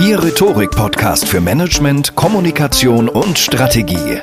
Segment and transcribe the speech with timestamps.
[0.00, 4.18] Ihr Rhetorik-Podcast für Management, Kommunikation und Strategie.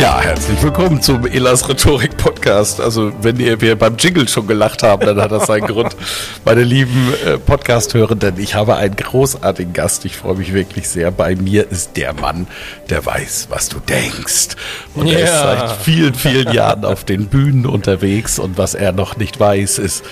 [0.00, 2.80] Ja, herzlich willkommen zum Elas Rhetorik Podcast.
[2.80, 5.94] Also, wenn ihr wir beim Jingle schon gelacht haben, dann hat das seinen Grund.
[6.44, 10.04] Meine lieben äh, Podcast-Hörenden, ich habe einen großartigen Gast.
[10.04, 11.12] Ich freue mich wirklich sehr.
[11.12, 12.48] Bei mir ist der Mann,
[12.90, 14.56] der weiß, was du denkst.
[14.96, 15.20] Und yeah.
[15.20, 18.40] er ist seit vielen, vielen Jahren auf den Bühnen unterwegs.
[18.40, 20.02] Und was er noch nicht weiß, ist,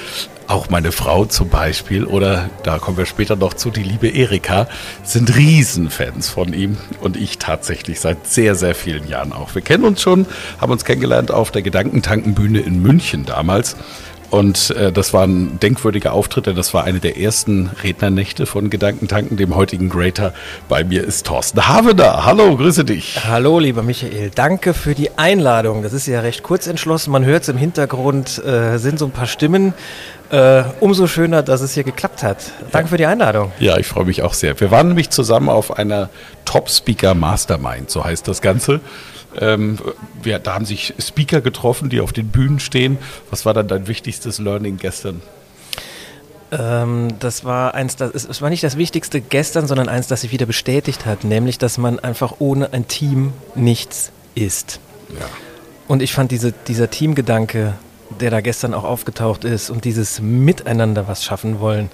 [0.52, 4.68] auch meine Frau zum Beispiel oder da kommen wir später noch zu, die liebe Erika,
[5.02, 9.54] sind Riesenfans von ihm und ich tatsächlich seit sehr, sehr vielen Jahren auch.
[9.54, 10.26] Wir kennen uns schon,
[10.60, 13.76] haben uns kennengelernt auf der Gedankentankenbühne in München damals.
[14.32, 18.70] Und äh, das war ein denkwürdiger Auftritt, denn das war eine der ersten Rednernächte von
[18.70, 20.32] Gedankentanken, dem heutigen Greater.
[20.70, 22.24] Bei mir ist Thorsten Havener.
[22.24, 23.20] Hallo, grüße dich.
[23.28, 24.30] Hallo, lieber Michael.
[24.34, 25.82] Danke für die Einladung.
[25.82, 27.10] Das ist ja recht kurz entschlossen.
[27.10, 29.74] Man hört es im Hintergrund, äh, sind so ein paar Stimmen.
[30.30, 32.38] Äh, umso schöner, dass es hier geklappt hat.
[32.70, 32.90] Danke ja.
[32.90, 33.52] für die Einladung.
[33.58, 34.58] Ja, ich freue mich auch sehr.
[34.58, 36.08] Wir waren nämlich zusammen auf einer
[36.46, 38.80] Top Speaker Mastermind, so heißt das Ganze.
[39.40, 39.78] Ähm,
[40.22, 42.98] wir, da haben sich Speaker getroffen, die auf den Bühnen stehen.
[43.30, 45.22] Was war dann dein wichtigstes Learning gestern?
[46.50, 50.32] Ähm, das war eins, das, es war nicht das Wichtigste gestern, sondern eins, das sich
[50.32, 54.80] wieder bestätigt hat, nämlich, dass man einfach ohne ein Team nichts ist.
[55.18, 55.26] Ja.
[55.88, 57.74] Und ich fand diese, dieser Teamgedanke
[58.20, 61.90] der da gestern auch aufgetaucht ist und dieses Miteinander was schaffen wollen,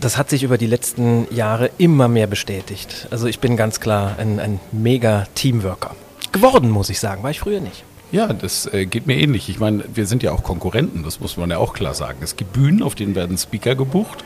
[0.00, 3.08] das hat sich über die letzten Jahre immer mehr bestätigt.
[3.10, 5.94] Also ich bin ganz klar ein, ein mega Teamworker.
[6.32, 7.84] Geworden, muss ich sagen, war ich früher nicht.
[8.10, 9.48] Ja, das äh, geht mir ähnlich.
[9.48, 12.18] Ich meine, wir sind ja auch Konkurrenten, das muss man ja auch klar sagen.
[12.22, 14.22] Es gibt Bühnen, auf denen werden Speaker gebucht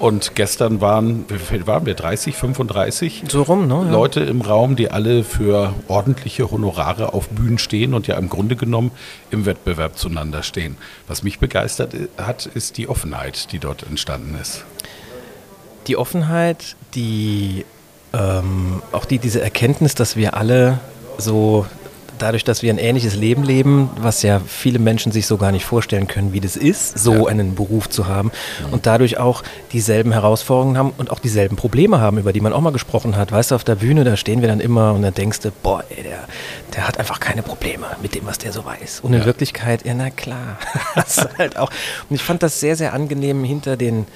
[0.00, 3.90] und gestern waren, wie viel waren wir, 30, 35 so rum, ne, ja.
[3.90, 8.56] Leute im Raum, die alle für ordentliche Honorare auf Bühnen stehen und ja im Grunde
[8.56, 8.90] genommen
[9.30, 10.76] im Wettbewerb zueinander stehen.
[11.06, 14.64] Was mich begeistert hat, ist die Offenheit, die dort entstanden ist.
[15.86, 17.64] Die Offenheit, die
[18.12, 20.80] ähm, auch die, diese Erkenntnis, dass wir alle
[21.20, 21.66] so
[22.20, 25.64] dadurch, dass wir ein ähnliches Leben leben, was ja viele Menschen sich so gar nicht
[25.64, 27.26] vorstellen können, wie das ist, so ja.
[27.26, 28.30] einen Beruf zu haben
[28.66, 28.72] mhm.
[28.72, 29.42] und dadurch auch
[29.72, 33.32] dieselben Herausforderungen haben und auch dieselben Probleme haben, über die man auch mal gesprochen hat.
[33.32, 35.84] Weißt du, auf der Bühne, da stehen wir dann immer und dann denkst du, boah,
[35.88, 36.28] ey, der,
[36.74, 39.00] der hat einfach keine Probleme mit dem, was der so weiß.
[39.00, 39.26] Und in ja.
[39.26, 40.58] Wirklichkeit, ja, na klar.
[40.94, 41.70] das halt auch.
[42.08, 44.06] Und ich fand das sehr, sehr angenehm hinter den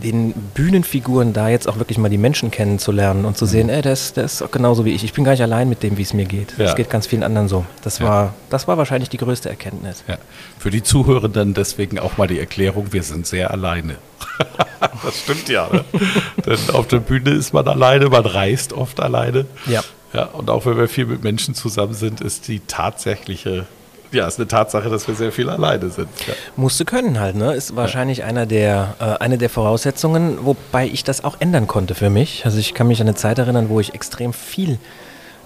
[0.00, 3.74] den Bühnenfiguren da jetzt auch wirklich mal die Menschen kennenzulernen und zu sehen, mhm.
[3.74, 5.04] ey, der ist, der ist auch genauso wie ich.
[5.04, 6.58] Ich bin gar nicht allein mit dem, wie es mir geht.
[6.58, 7.64] Es geht ganz vielen anderen so.
[7.82, 8.06] Das, ja.
[8.06, 10.04] war, das war wahrscheinlich die größte Erkenntnis.
[10.08, 10.18] Ja.
[10.58, 13.96] Für die Zuhörenden deswegen auch mal die Erklärung, wir sind sehr alleine.
[15.04, 15.68] das stimmt ja.
[15.72, 15.84] Ne?
[16.46, 19.46] Denn auf der Bühne ist man alleine, man reist oft alleine.
[19.66, 19.82] Ja.
[20.12, 23.66] Ja, und auch wenn wir viel mit Menschen zusammen sind, ist die tatsächliche
[24.12, 26.08] ja, ist eine Tatsache, dass wir sehr viel alleine sind.
[26.26, 26.34] Ja.
[26.56, 27.54] Musste können halt, ne?
[27.54, 28.26] Ist wahrscheinlich ja.
[28.26, 32.44] einer der, äh, eine der Voraussetzungen, wobei ich das auch ändern konnte für mich.
[32.44, 34.78] Also ich kann mich an eine Zeit erinnern, wo ich extrem viel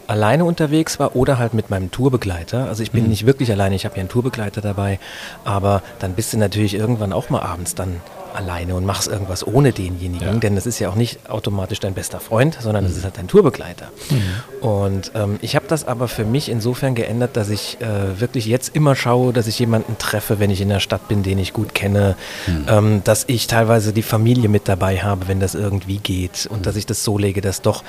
[0.06, 2.68] alleine unterwegs war oder halt mit meinem Tourbegleiter.
[2.68, 3.10] Also ich bin mhm.
[3.10, 4.98] nicht wirklich alleine, ich habe ja einen Tourbegleiter dabei,
[5.44, 8.00] aber dann bist du natürlich irgendwann auch mal abends dann
[8.34, 10.34] alleine und machst irgendwas ohne denjenigen, ja.
[10.34, 12.98] denn das ist ja auch nicht automatisch dein bester Freund, sondern es mhm.
[12.98, 13.86] ist halt dein Tourbegleiter.
[14.10, 14.66] Mhm.
[14.66, 18.74] Und ähm, ich habe das aber für mich insofern geändert, dass ich äh, wirklich jetzt
[18.74, 21.74] immer schaue, dass ich jemanden treffe, wenn ich in der Stadt bin, den ich gut
[21.74, 22.16] kenne,
[22.46, 22.66] mhm.
[22.68, 26.62] ähm, dass ich teilweise die Familie mit dabei habe, wenn das irgendwie geht und mhm.
[26.62, 27.84] dass ich das so lege, dass doch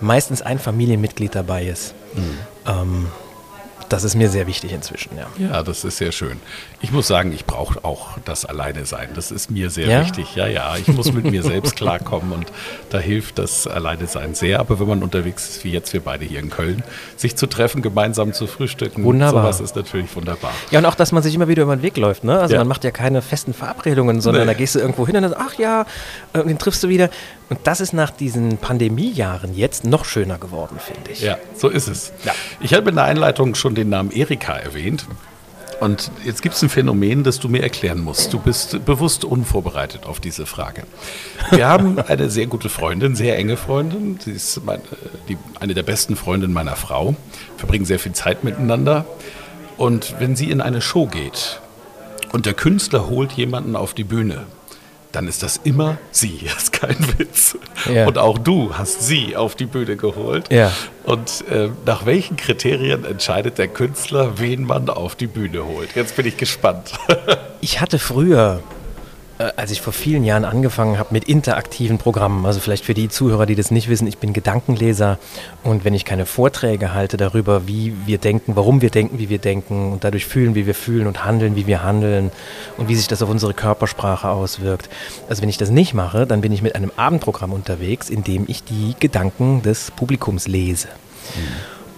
[0.00, 1.94] meistens ein Familienmitglied dabei ist.
[2.14, 2.38] Mhm.
[2.66, 3.06] Ähm,
[3.88, 5.26] das ist mir sehr wichtig inzwischen, ja.
[5.38, 6.40] Ja, das ist sehr schön.
[6.80, 9.10] Ich muss sagen, ich brauche auch das Alleine sein.
[9.14, 10.00] Das ist mir sehr Ja?
[10.00, 10.34] wichtig.
[10.34, 12.46] Ja, ja, ich muss mit mir selbst klarkommen und
[12.90, 14.58] da hilft das Alleine sein sehr.
[14.58, 16.82] Aber wenn man unterwegs ist, wie jetzt wir beide hier in Köln,
[17.16, 19.42] sich zu treffen, gemeinsam zu frühstücken, Wunderbar.
[19.44, 20.50] sowas ist natürlich wunderbar.
[20.72, 22.24] Ja, und auch, dass man sich immer wieder über den Weg läuft.
[22.24, 22.36] Ne?
[22.40, 22.60] Also Ja.
[22.62, 24.52] man macht ja keine festen Verabredungen, sondern Nee.
[24.52, 25.86] da gehst du irgendwo hin und dann, ach ja,
[26.34, 27.08] den triffst du wieder.
[27.48, 31.20] Und das ist nach diesen Pandemiejahren jetzt noch schöner geworden, finde ich.
[31.22, 32.12] Ja, so ist es.
[32.60, 35.06] Ich habe in der Einleitung schon den Namen Erika erwähnt.
[35.78, 38.32] Und jetzt gibt es ein Phänomen, das du mir erklären musst.
[38.32, 40.84] Du bist bewusst unvorbereitet auf diese Frage.
[41.50, 44.18] Wir haben eine sehr gute Freundin, sehr enge Freundin.
[44.18, 44.82] Sie ist meine,
[45.28, 47.14] die, eine der besten Freundinnen meiner Frau.
[47.58, 49.04] Verbringen sehr viel Zeit miteinander.
[49.76, 51.60] Und wenn sie in eine Show geht
[52.32, 54.46] und der Künstler holt jemanden auf die Bühne,
[55.16, 56.40] dann ist das immer sie.
[56.56, 57.56] Das ist kein Witz.
[57.92, 58.06] Ja.
[58.06, 60.50] Und auch du hast sie auf die Bühne geholt.
[60.52, 60.70] Ja.
[61.04, 65.94] Und äh, nach welchen Kriterien entscheidet der Künstler, wen man auf die Bühne holt?
[65.94, 66.92] Jetzt bin ich gespannt.
[67.62, 68.62] Ich hatte früher,
[69.38, 73.46] als ich vor vielen Jahren angefangen habe mit interaktiven Programmen, also vielleicht für die Zuhörer,
[73.46, 75.18] die das nicht wissen, ich bin Gedankenleser
[75.62, 79.38] und wenn ich keine Vorträge halte darüber, wie wir denken, warum wir denken, wie wir
[79.38, 82.30] denken und dadurch fühlen, wie wir fühlen und handeln, wie wir handeln
[82.78, 84.88] und wie sich das auf unsere Körpersprache auswirkt.
[85.28, 88.44] Also wenn ich das nicht mache, dann bin ich mit einem Abendprogramm unterwegs, in dem
[88.48, 90.88] ich die Gedanken des Publikums lese.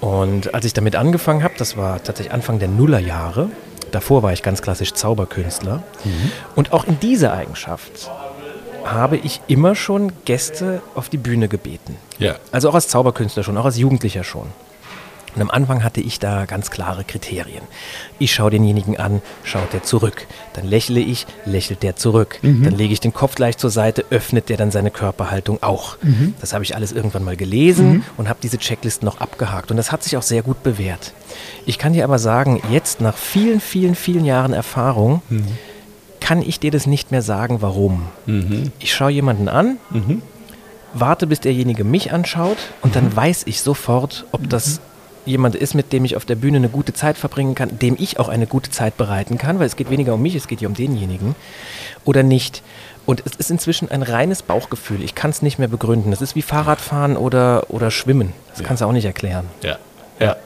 [0.01, 3.51] Und als ich damit angefangen habe, das war tatsächlich Anfang der Nullerjahre,
[3.91, 5.83] davor war ich ganz klassisch Zauberkünstler.
[6.55, 8.11] Und auch in dieser Eigenschaft
[8.85, 11.97] habe ich immer schon Gäste auf die Bühne gebeten.
[12.19, 12.37] Ja.
[12.53, 14.47] Also auch als Zauberkünstler schon, auch als Jugendlicher schon.
[15.39, 17.63] Und am Anfang hatte ich da ganz klare Kriterien.
[18.19, 20.27] Ich schaue denjenigen an, schaut der zurück.
[20.55, 22.41] Dann lächle ich, lächelt der zurück.
[22.43, 25.97] Dann lege ich den Kopf leicht zur Seite, öffnet der dann seine Körperhaltung auch.
[26.41, 29.71] Das habe ich alles irgendwann mal gelesen und habe diese Checklisten noch abgehakt.
[29.71, 31.13] Und das hat sich auch sehr gut bewährt.
[31.67, 35.23] Ich kann dir aber sagen, jetzt nach vielen, vielen, vielen Jahren Erfahrung,
[36.19, 38.09] kann ich dir das nicht mehr sagen, warum.
[38.81, 39.77] Ich schaue jemanden an,
[40.95, 44.81] warte, bis derjenige mich anschaut und dann weiß ich sofort, ob das
[45.29, 48.19] jemand ist, mit dem ich auf der Bühne eine gute Zeit verbringen kann, dem ich
[48.19, 50.69] auch eine gute Zeit bereiten kann, weil es geht weniger um mich, es geht ja
[50.69, 51.35] um denjenigen,
[52.05, 52.63] oder nicht.
[53.07, 55.03] Und es ist inzwischen ein reines Bauchgefühl.
[55.03, 56.13] Ich kann es nicht mehr begründen.
[56.13, 58.35] Es ist wie Fahrradfahren oder, oder Schwimmen.
[58.51, 59.47] Das kannst du auch nicht erklären.
[59.63, 59.79] Ja,
[60.21, 60.37] ja.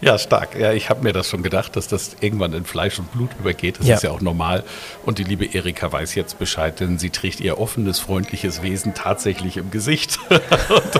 [0.00, 0.58] Ja, stark.
[0.58, 3.78] Ja, ich habe mir das schon gedacht, dass das irgendwann in Fleisch und Blut übergeht.
[3.78, 3.94] Das Ja.
[3.94, 4.64] ist ja auch normal.
[5.06, 9.56] Und die liebe Erika weiß jetzt Bescheid, denn sie trägt ihr offenes, freundliches Wesen tatsächlich
[9.56, 10.18] im Gesicht.
[10.30, 10.40] und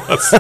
[0.09, 0.31] das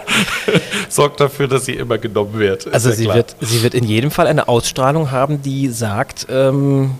[0.88, 2.66] sorgt dafür, dass sie immer genommen wird.
[2.66, 3.16] Ist Also ja sie klar.
[3.16, 6.94] wird, sie wird in jedem Fall eine Ausstrahlung haben, die sagt, ähm,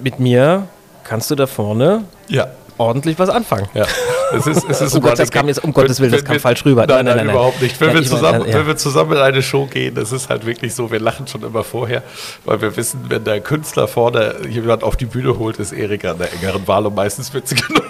[0.00, 0.66] mit mir
[1.04, 2.48] kannst du da vorne Ja.
[2.78, 3.68] ordentlich was anfangen.
[3.74, 3.86] Ja,
[4.32, 6.64] es ist, es ist Oh Gott, das kam jetzt- um Gottes Willen, das kam falsch
[6.64, 6.86] rüber.
[6.86, 7.80] Nein, nein, Nein, überhaupt nicht.
[7.80, 10.90] Wenn, wir zusammen, wenn wir zusammen in eine Show gehen, das ist halt wirklich so,
[10.90, 12.02] wir lachen schon immer vorher,
[12.44, 16.18] weil wir wissen, wenn der Künstler vorne jemand auf die Bühne holt, ist Erika an
[16.18, 17.82] der engeren Wahl und meistens wird sie genommen.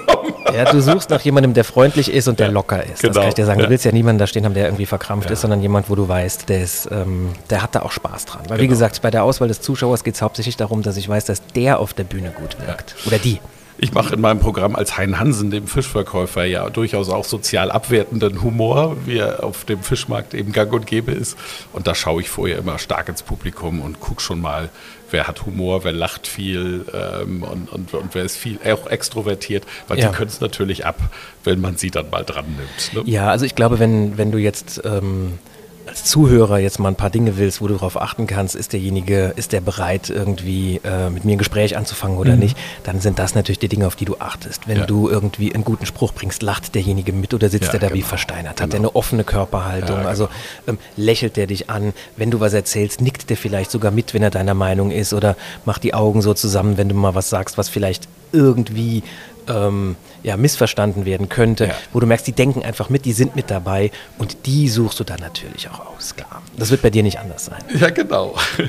[0.54, 2.92] Ja, du suchst nach jemandem, der freundlich ist und der locker ist.
[2.94, 3.20] Das genau.
[3.20, 3.60] kann ich dir sagen.
[3.60, 6.08] Du willst ja niemanden da stehen haben, der irgendwie verkrampft ist, sondern jemand, wo du
[6.08, 8.42] weißt, der, ist, ähm, der hat da auch Spaß dran.
[8.48, 8.70] Weil wie Genau.
[8.70, 11.78] gesagt, bei der Auswahl des Zuschauers geht es hauptsächlich darum, dass ich weiß, dass der
[11.80, 12.94] auf der Bühne gut wirkt.
[13.06, 13.40] Oder die.
[13.78, 18.42] Ich mache in meinem Programm als Hein Hansen, dem Fischverkäufer, ja durchaus auch sozial abwertenden
[18.42, 21.36] Humor, wie er auf dem Fischmarkt eben gang und gäbe ist.
[21.72, 24.70] Und da schaue ich vorher immer stark ins Publikum und gucke schon mal,
[25.10, 29.64] wer hat Humor, wer lacht viel ähm, und, und, und wer ist viel auch extrovertiert,
[29.88, 30.08] weil Ja.
[30.08, 30.98] die können es natürlich ab,
[31.44, 33.06] wenn man sie dann mal dran nimmt.
[33.06, 33.10] Ne?
[33.12, 35.38] Ja, also ich glaube, wenn, wenn du jetzt ähm,
[35.86, 39.32] als Zuhörer jetzt mal ein paar Dinge willst, wo du darauf achten kannst, ist derjenige,
[39.36, 43.34] ist der bereit, irgendwie äh, mit mir ein Gespräch anzufangen oder nicht, dann sind das
[43.34, 44.66] natürlich die Dinge, auf die du achtest.
[44.66, 44.80] Wenn Mhm.
[44.80, 44.86] Ja.
[44.86, 47.98] du irgendwie einen guten Spruch bringst, lacht derjenige mit oder sitzt Ja, der da wie
[48.00, 48.08] genau.
[48.08, 48.52] versteinert?
[48.52, 48.70] Hat Genau.
[48.70, 50.00] der eine offene Körperhaltung?
[50.02, 50.28] Ja, Also
[50.66, 51.92] ähm, lächelt der dich an?
[52.16, 55.36] Wenn du was erzählst, nickt der vielleicht sogar mit, wenn er deiner Meinung ist oder
[55.64, 59.02] macht die Augen so zusammen, wenn du mal was sagst, was vielleicht irgendwie
[59.48, 61.74] ähm, ja, missverstanden werden könnte, Ja.
[61.92, 65.04] wo du merkst, die denken einfach mit, die sind mit dabei und die suchst du
[65.04, 66.42] dann natürlich auch aus, klar.
[66.56, 67.62] Das wird bei dir nicht anders sein.
[67.78, 68.34] Ja, genau.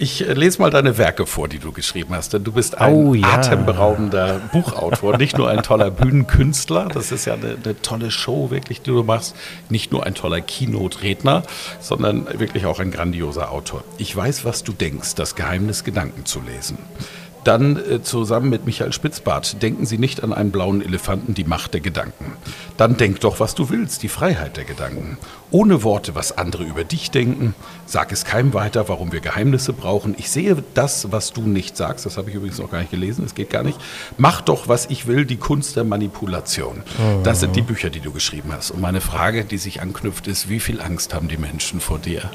[0.00, 3.14] Ich lese mal deine Werke vor, die du geschrieben hast, denn du bist ein Oh,
[3.14, 3.32] ja.
[3.32, 8.80] atemberaubender Buchautor, nicht nur ein toller Bühnenkünstler, das ist ja eine, eine tolle Show wirklich,
[8.80, 9.34] die du machst,
[9.70, 11.42] nicht nur ein toller Keynote-Redner,
[11.80, 13.82] sondern wirklich auch ein grandioser Autor.
[13.98, 16.78] Ich weiß, was du denkst, das Geheimnis Gedanken zu lesen.
[17.44, 21.74] Dann äh, zusammen mit Michael Spitzbart denken Sie nicht an einen blauen Elefanten, die Macht
[21.74, 22.32] der Gedanken.
[22.76, 25.18] Dann denk doch, was du willst, die Freiheit der Gedanken.
[25.50, 27.54] Ohne Worte, was andere über dich denken.
[27.86, 30.14] Sag es keinem weiter, warum wir Geheimnisse brauchen.
[30.18, 32.04] Ich sehe das, was du nicht sagst.
[32.06, 33.80] Das habe ich übrigens noch gar nicht gelesen, das geht gar nicht.
[34.18, 36.82] Mach doch, was ich will, die Kunst der Manipulation.
[37.24, 38.70] Das sind die Bücher, die du geschrieben hast.
[38.70, 42.30] Und meine Frage, die sich anknüpft, ist, wie viel Angst haben die Menschen vor dir?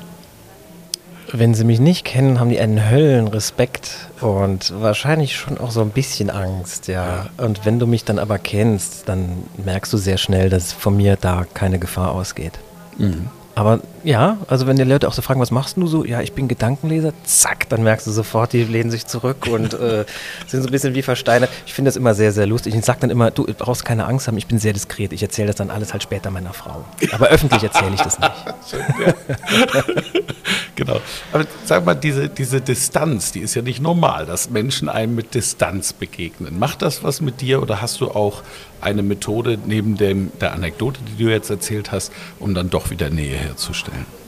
[1.36, 3.90] Wenn sie mich nicht kennen, haben die einen Höllenrespekt
[4.22, 7.26] und wahrscheinlich schon auch so ein bisschen Angst, ja.
[7.38, 11.18] Und wenn du mich dann aber kennst, dann merkst du sehr schnell, dass von mir
[11.20, 12.60] da keine Gefahr ausgeht.
[13.00, 13.30] Mhm.
[13.56, 16.06] Aber ja, also wenn die Leute auch so fragen, was machst du so?
[16.06, 17.14] Ja, ich bin Gedankenleser.
[17.24, 20.06] Zack, dann merkst du sofort, die lehnen sich zurück und äh,
[20.48, 21.50] sind so ein bisschen wie versteinert.
[21.66, 22.76] Ich finde das immer sehr, sehr lustig.
[22.76, 25.14] Ich sage dann immer, du brauchst keine Angst haben, ich bin sehr diskret.
[25.14, 26.84] Ich erzähle das dann alles halt später meiner Frau.
[27.12, 28.32] Aber öffentlich erzähle ich das nicht.
[30.76, 31.00] Genau.
[31.32, 35.36] Aber sag mal, diese, diese Distanz, die ist ja nicht normal, dass Menschen einem mit
[35.36, 36.58] Distanz begegnen.
[36.58, 38.42] Macht das was mit dir oder hast du auch
[38.82, 43.10] eine Methode neben dem, der Anekdote, die du jetzt erzählt hast, um dann doch wieder
[43.10, 43.93] Nähe herzustellen?
[43.94, 44.23] that.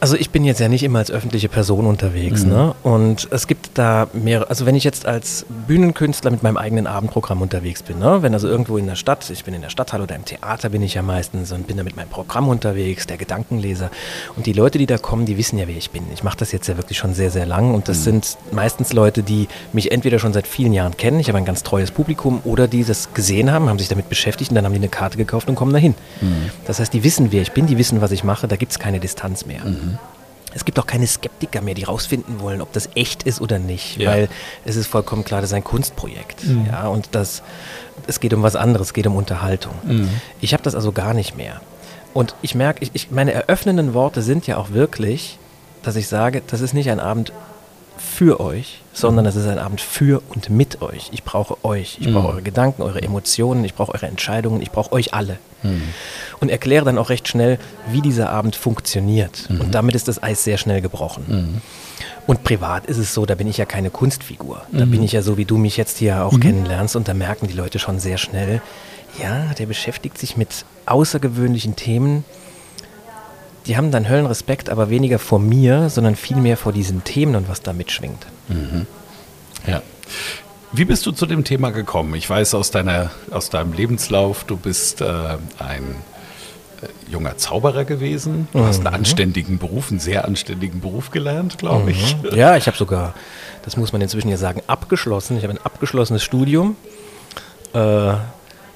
[0.00, 2.50] Also ich bin jetzt ja nicht immer als öffentliche Person unterwegs, mhm.
[2.50, 2.74] ne?
[2.84, 7.42] Und es gibt da mehrere, also wenn ich jetzt als Bühnenkünstler mit meinem eigenen Abendprogramm
[7.42, 8.22] unterwegs bin, ne?
[8.22, 10.82] Wenn also irgendwo in der Stadt, ich bin in der Stadthalle oder im Theater bin
[10.82, 13.90] ich ja meistens und bin da mit meinem Programm unterwegs, der Gedankenleser.
[14.36, 16.04] Und die Leute, die da kommen, die wissen ja, wer ich bin.
[16.14, 18.02] Ich mache das jetzt ja wirklich schon sehr, sehr lang und das mhm.
[18.02, 21.64] sind meistens Leute, die mich entweder schon seit vielen Jahren kennen, ich habe ein ganz
[21.64, 24.78] treues Publikum, oder die das gesehen haben, haben sich damit beschäftigt und dann haben die
[24.78, 25.94] eine Karte gekauft und kommen dahin.
[26.20, 26.50] Mhm.
[26.66, 28.78] Das heißt, die wissen, wer ich bin, die wissen, was ich mache, da gibt es
[28.78, 29.64] keine Distanz mehr.
[29.64, 29.87] Mhm.
[30.58, 33.96] Es gibt auch keine Skeptiker mehr, die rausfinden wollen, ob das echt ist oder nicht,
[33.96, 34.10] ja.
[34.10, 34.28] weil
[34.64, 36.44] es ist vollkommen klar, das ist ein Kunstprojekt.
[36.44, 36.66] Mhm.
[36.66, 37.44] Ja, und das,
[38.08, 39.74] es geht um was anderes, es geht um Unterhaltung.
[39.84, 40.10] Mhm.
[40.40, 41.60] Ich habe das also gar nicht mehr.
[42.12, 45.38] Und ich merke, ich, ich, meine eröffnenden Worte sind ja auch wirklich,
[45.84, 47.32] dass ich sage, das ist nicht ein Abend
[48.18, 51.10] für euch, sondern es ist ein Abend für und mit euch.
[51.12, 51.98] Ich brauche euch.
[52.00, 52.30] Ich brauche mhm.
[52.30, 55.38] eure Gedanken, eure Emotionen, ich brauche eure Entscheidungen, ich brauche euch alle.
[55.62, 55.82] Mhm.
[56.40, 57.60] Und erkläre dann auch recht schnell,
[57.92, 59.48] wie dieser Abend funktioniert.
[59.48, 59.60] Mhm.
[59.60, 61.24] Und damit ist das Eis sehr schnell gebrochen.
[61.28, 61.60] Mhm.
[62.26, 64.62] Und privat ist es so, da bin ich ja keine Kunstfigur.
[64.72, 64.90] Da mhm.
[64.90, 66.40] bin ich ja so, wie du mich jetzt hier auch mhm.
[66.40, 66.96] kennenlernst.
[66.96, 68.60] Und da merken die Leute schon sehr schnell,
[69.22, 72.24] ja, der beschäftigt sich mit außergewöhnlichen Themen,
[73.68, 77.62] die haben dann Höllenrespekt, aber weniger vor mir, sondern vielmehr vor diesen Themen und was
[77.62, 78.26] da mitschwingt.
[78.48, 78.86] Mhm.
[79.66, 79.82] Ja.
[80.72, 82.14] Wie bist du zu dem Thema gekommen?
[82.14, 85.04] Ich weiß aus, deiner, aus deinem Lebenslauf, du bist äh,
[85.58, 85.96] ein
[86.80, 88.48] äh, junger Zauberer gewesen.
[88.52, 88.64] Du mhm.
[88.64, 88.94] hast einen mhm.
[88.94, 91.88] anständigen Beruf, einen sehr anständigen Beruf gelernt, glaube mhm.
[91.90, 92.16] ich.
[92.32, 93.14] Ja, ich habe sogar,
[93.64, 95.36] das muss man inzwischen ja sagen, abgeschlossen.
[95.36, 96.76] Ich habe ein abgeschlossenes Studium.
[97.74, 98.14] Äh,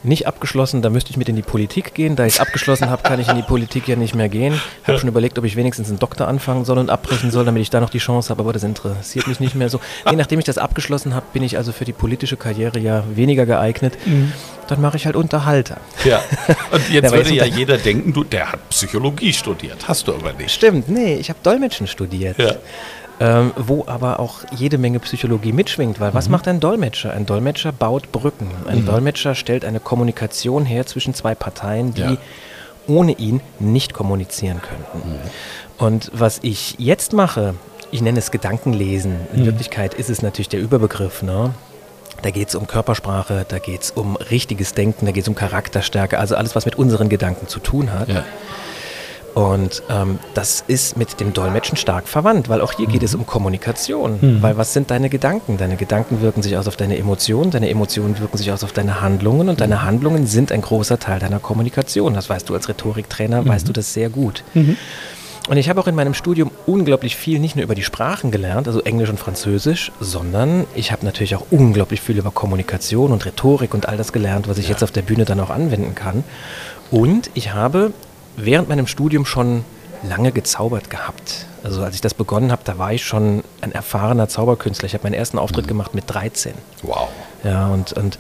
[0.05, 2.17] nicht abgeschlossen, da müsste ich mit in die Politik gehen.
[2.17, 4.61] Da ich es abgeschlossen habe, kann ich in die Politik ja nicht mehr gehen.
[4.83, 7.63] Ich habe schon überlegt, ob ich wenigstens einen Doktor anfangen soll und abbrechen soll, damit
[7.63, 9.81] ich da noch die Chance habe, aber das interessiert mich nicht mehr so.
[10.09, 13.47] Nee, nachdem ich das abgeschlossen habe, bin ich also für die politische Karriere ja weniger
[13.47, 13.97] geeignet.
[14.05, 14.33] Mhm.
[14.69, 15.79] Dann mache ich halt Unterhalter.
[16.05, 16.23] Ja,
[16.71, 20.33] und jetzt ja, würde ja jeder denken, du, der hat Psychologie studiert, hast du aber
[20.33, 20.51] nicht.
[20.51, 22.39] Stimmt, nee, ich habe Dolmetschen studiert.
[22.39, 22.55] Ja
[23.21, 26.15] ähm, wo aber auch jede Menge Psychologie mitschwingt, weil mhm.
[26.15, 27.13] was macht ein Dolmetscher?
[27.13, 28.51] Ein Dolmetscher baut Brücken.
[28.67, 28.87] Ein mhm.
[28.87, 32.17] Dolmetscher stellt eine Kommunikation her zwischen zwei Parteien, die ja.
[32.87, 35.09] ohne ihn nicht kommunizieren könnten.
[35.09, 35.19] Mhm.
[35.79, 37.55] Und was ich jetzt mache,
[37.91, 39.21] ich nenne es Gedankenlesen.
[39.33, 39.47] In mhm.
[39.47, 41.23] Wirklichkeit ist es natürlich der Überbegriff.
[41.23, 41.55] Ne?
[42.23, 45.35] Da geht es um Körpersprache, da geht es um richtiges Denken, da geht es um
[45.35, 48.09] Charakterstärke, also alles, was mit unseren Gedanken zu tun hat.
[48.09, 48.25] Ja.
[49.35, 52.93] Und ähm, das ist mit dem Dolmetschen stark verwandt, weil auch hier mhm.
[52.93, 54.19] geht es um Kommunikation.
[54.21, 54.43] Mhm.
[54.43, 55.57] Weil was sind deine Gedanken?
[55.57, 59.01] Deine Gedanken wirken sich aus auf deine Emotionen, deine Emotionen wirken sich aus auf deine
[59.01, 59.59] Handlungen und mhm.
[59.59, 62.15] deine Handlungen sind ein großer Teil deiner Kommunikation.
[62.15, 63.75] Das weißt du als Rhetoriktrainer, weißt du mhm.
[63.75, 64.45] das sehr gut.
[64.55, 64.77] Mhm.
[65.49, 68.69] Und ich habe auch in meinem Studium unglaublich viel nicht nur über die Sprachen gelernt,
[68.69, 73.75] also Englisch und Französisch, sondern ich habe natürlich auch unglaublich viel über Kommunikation und Rhetorik
[73.75, 74.71] und all das gelernt, was ich ja.
[74.71, 76.23] jetzt auf der Bühne dann auch anwenden kann.
[76.93, 77.93] Und ich habe
[78.37, 79.65] während meinem Studium schon
[80.03, 81.47] lange gezaubert gehabt.
[81.63, 84.87] Also als ich das begonnen habe, da war ich schon ein erfahrener Zauberkünstler.
[84.87, 85.69] Ich habe meinen ersten Auftritt mhm.
[85.69, 86.55] gemacht mit 13.
[86.83, 87.09] Wow.
[87.45, 88.19] Ja, und, und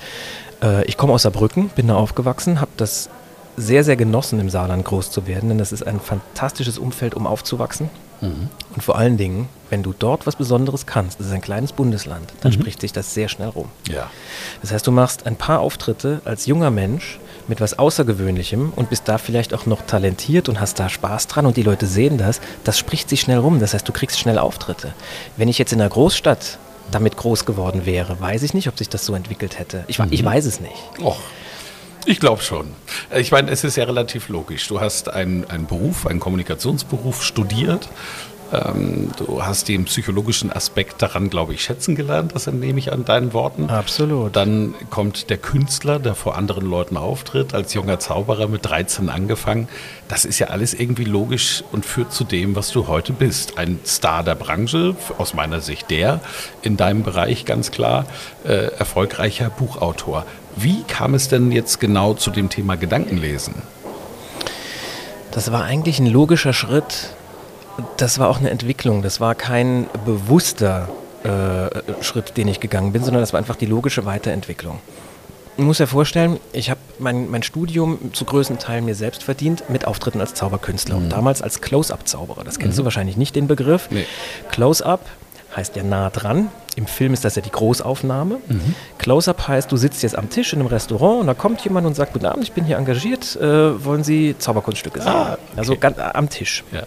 [0.63, 3.09] äh, ich komme aus Saarbrücken, bin da aufgewachsen, habe das
[3.57, 7.27] sehr, sehr genossen, im Saarland groß zu werden, denn das ist ein fantastisches Umfeld, um
[7.27, 7.91] aufzuwachsen.
[8.21, 8.49] Mhm.
[8.75, 12.33] Und vor allen Dingen, wenn du dort was Besonderes kannst, das ist ein kleines Bundesland,
[12.41, 12.61] dann mhm.
[12.61, 13.69] spricht sich das sehr schnell rum.
[13.89, 14.09] Ja.
[14.63, 19.09] Das heißt, du machst ein paar Auftritte als junger Mensch mit was Außergewöhnlichem und bist
[19.09, 22.41] da vielleicht auch noch talentiert und hast da Spaß dran und die Leute sehen das,
[22.65, 23.61] das spricht sich schnell rum.
[23.61, 24.95] Das heißt, du kriegst schnell Auftritte.
[25.37, 26.59] Wenn ich jetzt in einer Großstadt
[26.91, 29.85] damit groß geworden wäre, weiß ich nicht, ob sich das so entwickelt hätte.
[29.89, 30.09] Ich, mhm.
[30.11, 30.75] ich weiß es nicht.
[31.01, 31.21] Och.
[32.05, 32.67] Ich glaube schon.
[33.15, 34.67] Ich meine, es ist ja relativ logisch.
[34.67, 37.89] Du hast einen, einen Beruf, einen Kommunikationsberuf studiert
[38.53, 43.05] ähm, du hast den psychologischen Aspekt daran, glaube ich, schätzen gelernt, das entnehme ich an
[43.05, 43.71] deinen Worten.
[43.71, 44.37] Absolut.
[44.37, 49.69] Dann kommt der Künstler, der vor anderen Leuten auftritt, als junger Zauberer mit 13 angefangen.
[50.09, 53.57] Das ist ja alles irgendwie logisch und führt zu dem, was du heute bist.
[53.57, 56.21] Ein Star der Branche, aus meiner Sicht der,
[56.61, 58.05] in deinem Bereich ganz klar,
[58.45, 60.27] äh, erfolgreicher Buchautor.
[60.57, 63.55] Wie kam es denn jetzt genau zu dem Thema Gedankenlesen?
[65.31, 67.15] Das war eigentlich ein logischer Schritt
[67.97, 69.03] das war auch eine Entwicklung.
[69.03, 70.89] Das war kein bewusster
[71.25, 74.79] äh, Schritt, den ich gegangen bin, sondern das war einfach die logische Weiterentwicklung.
[75.57, 79.69] Ich muss ja vorstellen, ich habe mein, mein Studium zu größten Teilen mir selbst verdient
[79.69, 81.05] mit Auftritten als Zauberkünstler mhm.
[81.05, 82.43] und damals als Close-Up-Zauberer.
[82.43, 82.83] Das kennst mhm.
[82.83, 83.89] du wahrscheinlich nicht, den Begriff.
[83.91, 84.07] Nee.
[84.51, 85.05] Close-Up
[85.55, 86.49] heißt ja nah dran.
[86.77, 88.39] Im Film ist das ja die Großaufnahme.
[88.49, 88.75] Mhm.
[88.97, 91.95] Close-Up heißt, du sitzt jetzt am Tisch in einem Restaurant und da kommt jemand und
[91.95, 95.13] sagt, guten Abend, ich bin hier engagiert, äh, wollen Sie Zauberkunststücke sehen?
[95.13, 95.43] Ah, okay.
[95.57, 96.65] Also ganz, äh, am Tisch.
[96.73, 96.85] Ja.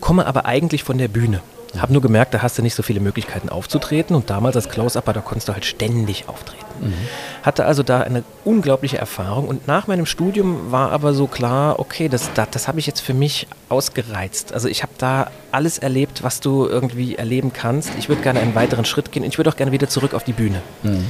[0.00, 1.40] Komme aber eigentlich von der Bühne.
[1.78, 5.12] Habe nur gemerkt, da hast du nicht so viele Möglichkeiten aufzutreten und damals als Close-Upper,
[5.12, 6.64] da konntest du halt ständig auftreten.
[6.80, 6.94] Mhm.
[7.42, 12.08] Hatte also da eine unglaubliche Erfahrung und nach meinem Studium war aber so klar, okay,
[12.08, 14.52] das, das, das habe ich jetzt für mich ausgereizt.
[14.52, 17.90] Also ich habe da alles erlebt, was du irgendwie erleben kannst.
[17.98, 20.24] Ich würde gerne einen weiteren Schritt gehen und ich würde auch gerne wieder zurück auf
[20.24, 20.62] die Bühne.
[20.82, 21.06] Mhm.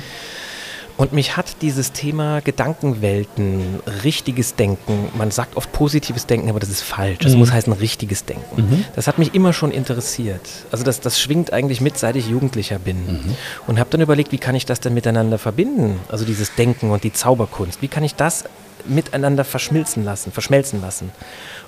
[0.96, 6.70] Und mich hat dieses Thema Gedankenwelten, richtiges Denken, man sagt oft positives Denken, aber das
[6.70, 7.18] ist falsch.
[7.18, 7.40] Das mhm.
[7.40, 8.62] muss heißen richtiges Denken.
[8.62, 8.84] Mhm.
[8.94, 10.40] Das hat mich immer schon interessiert.
[10.72, 12.96] Also das, das schwingt eigentlich mit, seit ich Jugendlicher bin.
[13.06, 13.36] Mhm.
[13.66, 16.00] Und habe dann überlegt, wie kann ich das denn miteinander verbinden?
[16.08, 17.82] Also dieses Denken und die Zauberkunst.
[17.82, 18.44] Wie kann ich das
[18.86, 21.10] miteinander verschmilzen lassen, verschmelzen lassen?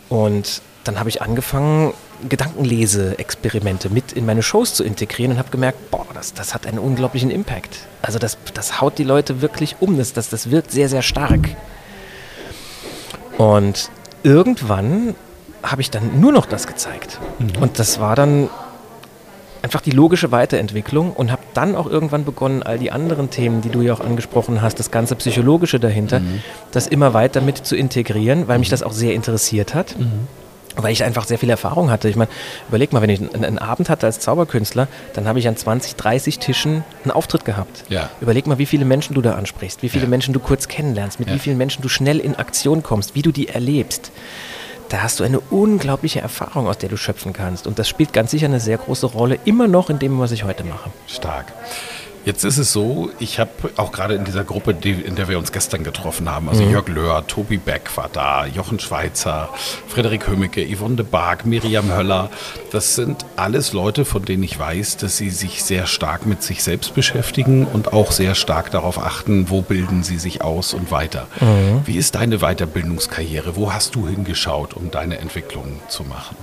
[0.08, 1.92] Und dann habe ich angefangen,
[2.28, 6.78] Gedankenlese-Experimente mit in meine Shows zu integrieren und habe gemerkt, boah, das, das hat einen
[6.78, 7.80] unglaublichen Impact.
[8.02, 11.48] Also das, das haut die Leute wirklich um, das, das, das wirkt sehr, sehr stark.
[13.36, 13.90] Und
[14.22, 15.14] irgendwann
[15.62, 17.20] habe ich dann nur noch das gezeigt.
[17.38, 17.62] Mhm.
[17.62, 18.48] Und das war dann
[19.62, 23.68] einfach die logische Weiterentwicklung und habe dann auch irgendwann begonnen, all die anderen Themen, die
[23.68, 26.42] du ja auch angesprochen hast, das ganze Psychologische dahinter, mhm.
[26.70, 28.72] das immer weiter mit zu integrieren, weil mich mhm.
[28.72, 29.98] das auch sehr interessiert hat.
[29.98, 30.28] Mhm
[30.82, 32.08] weil ich einfach sehr viel Erfahrung hatte.
[32.08, 32.30] Ich meine,
[32.68, 36.38] überleg mal, wenn ich einen, Abend hatte als Zauberkünstler, dann habe ich an 20, 30
[36.38, 37.84] Tischen einen Auftritt gehabt.
[37.88, 38.10] Ja.
[38.20, 40.10] Überleg mal, wie viele Menschen du da ansprichst, wie viele ja.
[40.10, 41.34] Menschen du kurz kennenlernst, mit ja.
[41.34, 44.12] wie vielen Menschen du schnell in Aktion kommst, wie du die erlebst.
[44.88, 47.66] Da hast du eine unglaubliche Erfahrung, aus der du schöpfen kannst.
[47.66, 50.44] Und das spielt ganz sicher eine sehr große Rolle, immer noch in dem, was ich
[50.44, 50.90] heute mache.
[51.06, 51.52] Stark.
[52.28, 55.38] Jetzt ist es so, ich habe auch gerade in dieser Gruppe, die, in der wir
[55.38, 56.72] uns gestern getroffen haben, also mhm.
[56.72, 59.48] Jörg Löhr, Tobi Beck war da, Jochen Schweizer,
[59.86, 62.28] Frederik Hömicke, Yvonne de Barg, Miriam Höller.
[62.70, 66.62] Das sind alles Leute, von denen ich weiß, dass sie sich sehr stark mit sich
[66.62, 71.28] selbst beschäftigen und auch sehr stark darauf achten, wo bilden sie sich aus und weiter.
[71.40, 71.80] Mhm.
[71.86, 73.56] Wie ist deine Weiterbildungskarriere?
[73.56, 76.36] Wo hast du hingeschaut, um deine Entwicklung zu machen?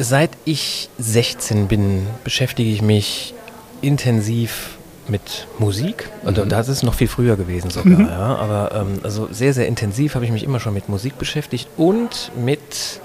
[0.00, 3.34] Seit ich 16 bin, beschäftige ich mich
[3.80, 6.08] intensiv mit Musik.
[6.22, 6.48] Und mhm.
[6.48, 7.98] das ist noch viel früher gewesen sogar.
[7.98, 8.06] Mhm.
[8.06, 8.36] Ja.
[8.36, 12.30] Aber ähm, also sehr, sehr intensiv habe ich mich immer schon mit Musik beschäftigt und
[12.36, 13.00] mit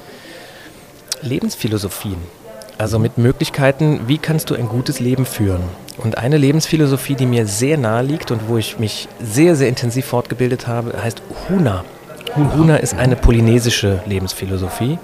[1.23, 2.17] Lebensphilosophien.
[2.77, 5.63] Also mit Möglichkeiten, wie kannst du ein gutes Leben führen?
[5.97, 10.05] Und eine Lebensphilosophie, die mir sehr nahe liegt und wo ich mich sehr, sehr intensiv
[10.05, 11.85] fortgebildet habe, heißt Huna.
[12.35, 14.99] Huna ist eine polynesische Lebensphilosophie.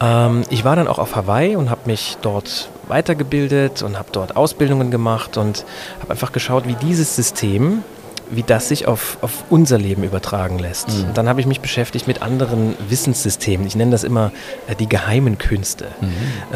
[0.00, 4.36] Ähm, ich war dann auch auf Hawaii und habe mich dort weitergebildet und habe dort
[4.36, 5.64] Ausbildungen gemacht und
[6.00, 7.82] habe einfach geschaut, wie dieses System,
[8.30, 10.88] wie das sich auf, auf unser Leben übertragen lässt.
[10.88, 11.08] Mhm.
[11.08, 13.66] Und dann habe ich mich beschäftigt mit anderen Wissenssystemen.
[13.66, 14.32] Ich nenne das immer
[14.66, 15.88] äh, die geheimen Künste.
[16.00, 16.06] Mhm.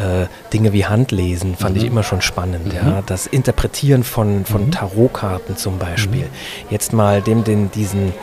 [0.01, 1.81] Äh, Dinge wie Handlesen fand mhm.
[1.81, 2.71] ich immer schon spannend.
[2.73, 2.83] Ja?
[2.83, 3.03] Mhm.
[3.07, 4.71] Das Interpretieren von, von mhm.
[4.71, 6.25] Tarotkarten zum Beispiel.
[6.25, 6.69] Mhm.
[6.69, 8.13] Jetzt mal dem, den, diesen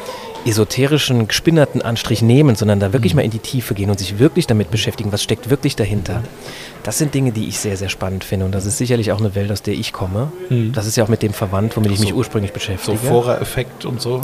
[0.46, 3.18] esoterischen, gespinnerten Anstrich nehmen, sondern da wirklich mhm.
[3.18, 6.22] mal in die Tiefe gehen und sich wirklich damit beschäftigen, was steckt wirklich dahinter.
[6.82, 9.34] Das sind Dinge, die ich sehr, sehr spannend finde und das ist sicherlich auch eine
[9.34, 10.32] Welt, aus der ich komme.
[10.48, 10.72] Mhm.
[10.72, 12.96] Das ist ja auch mit dem verwandt, womit ich so, mich ursprünglich beschäftige.
[12.96, 14.20] So Fora-Effekt und so?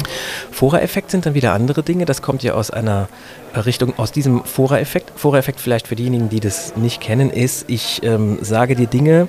[0.50, 2.06] Fora-Effekt sind dann wieder andere Dinge.
[2.06, 3.08] Das kommt ja aus einer
[3.54, 5.12] Richtung, aus diesem Fora-Effekt.
[5.16, 9.28] Fora-Effekt vielleicht für diejenigen, die das nicht kennen, ist, ich ähm, sage dir Dinge,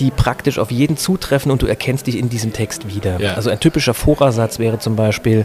[0.00, 3.20] die praktisch auf jeden zutreffen und du erkennst dich in diesem Text wieder.
[3.20, 3.34] Ja.
[3.34, 5.44] Also ein typischer Vorsatz wäre zum Beispiel,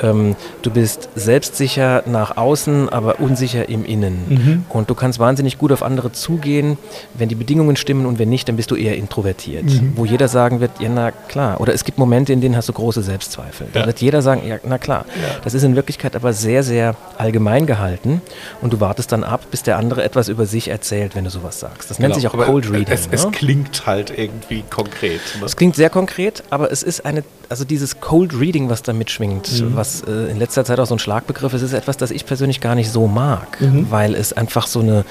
[0.00, 4.24] ähm, du bist selbstsicher nach außen, aber unsicher im Innen.
[4.28, 4.64] Mhm.
[4.68, 6.78] Und du kannst wahnsinnig gut auf andere zugehen,
[7.14, 9.64] wenn die Bedingungen stimmen und wenn nicht, dann bist du eher introvertiert.
[9.64, 9.92] Mhm.
[9.96, 11.60] Wo jeder sagen wird, ja na klar.
[11.60, 13.66] Oder es gibt Momente, in denen hast du große Selbstzweifel.
[13.72, 15.04] Da wird jeder sagen, ja na klar.
[15.20, 15.40] Ja.
[15.42, 18.22] Das ist in Wirklichkeit aber sehr, sehr allgemein gehalten
[18.62, 21.58] und du wartest dann ab, bis der andere etwas über sich erzählt, wenn du sowas
[21.58, 21.90] sagst.
[21.90, 22.30] Das nennt genau.
[22.30, 22.86] sich auch Cold Reading.
[22.94, 23.30] Es, es ne?
[23.32, 25.20] klingt halt halt irgendwie konkret.
[25.38, 25.44] Ne?
[25.44, 29.60] Es klingt sehr konkret, aber es ist eine, also dieses Cold Reading, was da mitschwingt,
[29.60, 29.74] mhm.
[29.74, 32.60] was äh, in letzter Zeit auch so ein Schlagbegriff ist, ist etwas, das ich persönlich
[32.60, 33.90] gar nicht so mag, mhm.
[33.90, 35.04] weil es einfach so eine,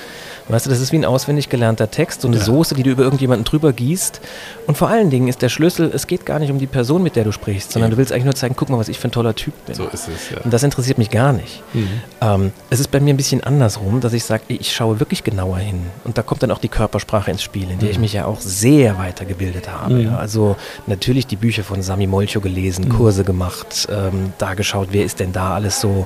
[0.47, 2.43] weißt du, das ist wie ein auswendig gelernter Text, so eine ja.
[2.43, 4.21] Soße, die du über irgendjemanden drüber gießt.
[4.67, 7.15] Und vor allen Dingen ist der Schlüssel, es geht gar nicht um die Person, mit
[7.15, 7.95] der du sprichst, sondern ja.
[7.95, 9.75] du willst eigentlich nur zeigen, guck mal, was ich für ein toller Typ bin.
[9.75, 10.41] So ist es, ja.
[10.43, 11.63] Und das interessiert mich gar nicht.
[11.73, 11.89] Mhm.
[12.21, 15.57] Ähm, es ist bei mir ein bisschen andersrum, dass ich sage, ich schaue wirklich genauer
[15.57, 15.81] hin.
[16.03, 18.01] Und da kommt dann auch die Körpersprache ins Spiel, in der ich mhm.
[18.01, 19.93] mich ja auch sehr weitergebildet habe.
[19.95, 20.15] Mhm.
[20.15, 20.55] Also
[20.85, 22.89] natürlich die Bücher von Sami Molcho gelesen, mhm.
[22.89, 26.05] Kurse gemacht, ähm, da geschaut, wer ist denn da alles so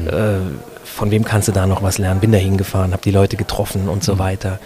[0.00, 0.08] mhm.
[0.08, 0.38] äh,
[0.94, 2.20] von wem kannst du da noch was lernen?
[2.20, 4.58] Bin da hingefahren, habe die Leute getroffen und so weiter.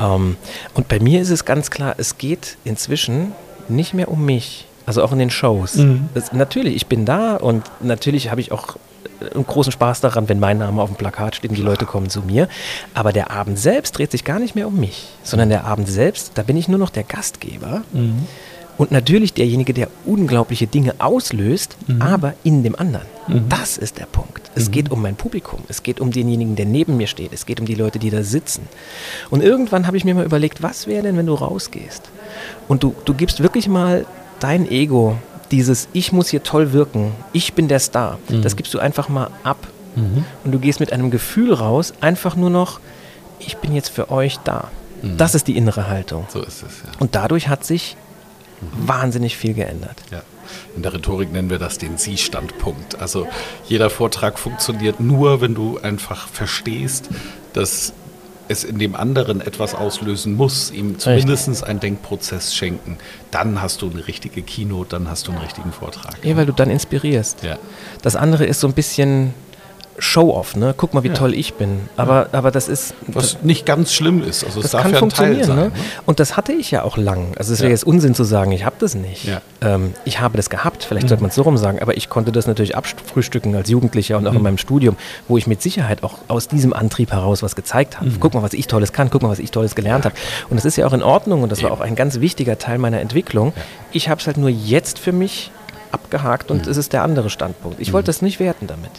[0.00, 0.36] Ähm,
[0.74, 3.32] und bei mir ist es ganz klar, es geht inzwischen
[3.68, 4.66] nicht mehr um mich.
[4.86, 5.72] Also auch in den Shows.
[6.14, 8.76] Das, natürlich, ich bin da und natürlich habe ich auch
[9.34, 12.08] einen großen Spaß daran, wenn mein Name auf dem Plakat steht und die Leute kommen
[12.08, 12.48] zu mir.
[12.94, 16.32] Aber der Abend selbst dreht sich gar nicht mehr um mich, sondern der Abend selbst,
[16.34, 17.82] da bin ich nur noch der Gastgeber.
[18.78, 23.06] Und natürlich derjenige, der unglaubliche Dinge auslöst, aber in dem anderen.
[23.48, 24.50] Das ist der Punkt.
[24.54, 25.60] Es geht um mein Publikum.
[25.68, 27.32] Es geht um denjenigen, der neben mir steht.
[27.32, 28.68] Es geht um die Leute, die da sitzen.
[29.30, 32.02] Und irgendwann habe ich mir mal überlegt, was wäre denn, wenn du rausgehst?
[32.68, 34.06] Und du, du gibst wirklich mal
[34.40, 35.16] dein Ego,
[35.50, 39.30] dieses Ich muss hier toll wirken, ich bin der Star, das gibst du einfach mal
[39.42, 39.66] ab.
[40.44, 42.80] Und du gehst mit einem Gefühl raus, einfach nur noch,
[43.38, 44.70] ich bin jetzt für euch da.
[45.16, 46.26] Das ist die innere Haltung.
[46.28, 46.90] So ist es, ja.
[46.98, 47.96] Und dadurch hat sich
[48.60, 49.96] wahnsinnig viel geändert.
[50.10, 50.22] Ja.
[50.74, 53.00] In der Rhetorik nennen wir das den Sie-Standpunkt.
[53.00, 53.26] Also
[53.66, 57.08] jeder Vortrag funktioniert nur, wenn du einfach verstehst,
[57.52, 57.92] dass
[58.48, 62.98] es in dem anderen etwas auslösen muss, ihm zumindest einen Denkprozess schenken.
[63.30, 66.16] Dann hast du eine richtige Keynote, dann hast du einen richtigen Vortrag.
[66.22, 67.42] Ja, weil du dann inspirierst.
[67.42, 67.58] Ja.
[68.02, 69.34] Das andere ist so ein bisschen
[69.98, 70.74] Show-off, ne?
[70.76, 71.80] Guck mal, wie toll ich bin.
[71.96, 72.94] Aber, aber das ist.
[73.06, 74.44] Was nicht ganz schlimm ist.
[74.44, 75.44] Also es das kann ja funktionieren.
[75.44, 75.56] sein.
[75.56, 75.62] Ne?
[75.66, 75.72] Ne?
[76.04, 77.32] Und das hatte ich ja auch lang.
[77.38, 77.74] Also es wäre Ja.
[77.74, 79.24] jetzt Unsinn zu sagen, ich habe das nicht.
[79.24, 79.40] Ja.
[79.62, 81.08] Ähm, ich habe das gehabt, vielleicht Mhm.
[81.08, 84.26] sollte man es so rum sagen, aber ich konnte das natürlich abfrühstücken als Jugendlicher und
[84.26, 84.36] auch Mhm.
[84.38, 84.96] in meinem Studium,
[85.28, 88.10] wo ich mit Sicherheit auch aus diesem Antrieb heraus was gezeigt habe.
[88.10, 88.20] Mhm.
[88.20, 90.14] Guck mal, was ich Tolles kann, guck mal, was ich Tolles gelernt habe.
[90.50, 92.78] Und das ist ja auch in Ordnung und das war auch ein ganz wichtiger Teil
[92.78, 93.52] meiner Entwicklung.
[93.92, 95.50] Ich habe es halt nur jetzt für mich
[95.92, 96.56] abgehakt Mhm.
[96.56, 97.80] und es ist der andere Standpunkt.
[97.80, 98.90] Ich wollte das nicht werten damit.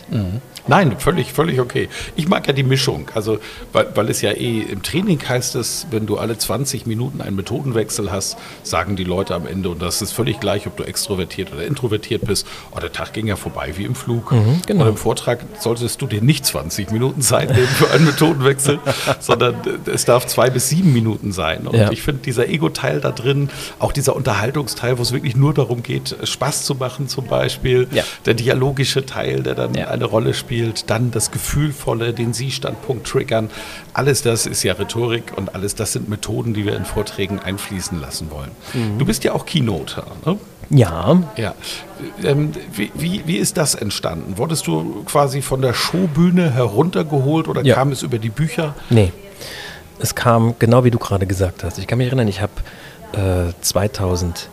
[0.67, 1.89] Nein, völlig, völlig okay.
[2.15, 3.09] Ich mag ja die Mischung.
[3.13, 3.39] Also,
[3.73, 7.35] weil, weil es ja eh im Training heißt es, wenn du alle 20 Minuten einen
[7.35, 11.51] Methodenwechsel hast, sagen die Leute am Ende, und das ist völlig gleich, ob du extrovertiert
[11.53, 14.33] oder introvertiert bist, oh, der Tag ging ja vorbei wie im Flug.
[14.65, 14.83] genau.
[14.83, 18.79] Und im Vortrag solltest du dir nicht 20 Minuten Zeit nehmen für einen Methodenwechsel,
[19.19, 21.67] sondern es darf zwei bis sieben Minuten sein.
[21.67, 21.91] Und Ja.
[21.91, 23.49] ich finde dieser Ego-Teil da drin,
[23.79, 28.03] auch dieser Unterhaltungsteil, wo es wirklich nur darum geht, Spaß zu machen zum Beispiel, Ja.
[28.25, 29.87] der dialogische Teil, der dann Ja.
[29.87, 30.56] eine Rolle spielt,
[30.87, 33.49] dann das Gefühlvolle, den Sie-Standpunkt triggern.
[33.93, 37.99] Alles das ist ja Rhetorik und alles das sind Methoden, die wir in Vorträgen einfließen
[37.99, 38.51] lassen wollen.
[38.73, 38.99] Mhm.
[38.99, 40.37] Du bist ja auch Keynoter, ne?
[40.69, 41.55] Ja, Ja.
[42.23, 44.37] Ähm, wie, wie, wie ist das entstanden?
[44.37, 47.75] Wurdest du quasi von der Showbühne heruntergeholt oder Ja.
[47.75, 48.75] kam es über die Bücher?
[48.89, 49.13] Nee.
[49.99, 51.77] Es kam genau wie du gerade gesagt hast.
[51.79, 52.51] Ich kann mich erinnern, ich habe
[53.13, 54.49] äh, 2004,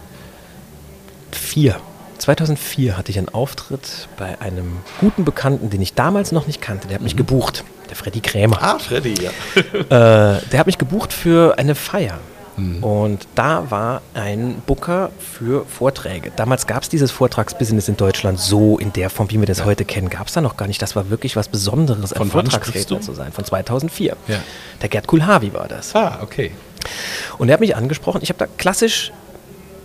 [2.19, 6.89] 2004 hatte ich einen Auftritt bei einem guten Bekannten, den ich damals noch nicht kannte.
[6.89, 8.63] Der hat mich gebucht, der Freddy Krämer.
[8.63, 9.31] Ah, Freddy, ja.
[9.75, 12.19] Äh, der hat mich gebucht für eine Feier.
[12.57, 16.31] Und da war ein Booker für Vorträge.
[16.37, 19.85] Damals gab es dieses Vortragsbusiness in Deutschland so in der Form, wie wir das heute
[19.85, 20.81] kennen, gab es da noch gar nicht.
[20.81, 23.33] Das war wirklich was Besonderes, ein Von Vortragsredner zu sein.
[23.33, 24.17] Von 2004.
[24.29, 24.39] Ja.
[24.81, 25.97] Der Gerd Kulhavi war das.
[25.97, 26.53] Ah, okay.
[27.39, 28.21] Und er hat mich angesprochen.
[28.23, 29.13] Ich habe da klassisch